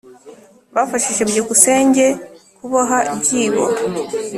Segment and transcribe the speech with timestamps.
[0.75, 2.05] bafashije byukusenge
[2.57, 3.63] kuboha ibyibo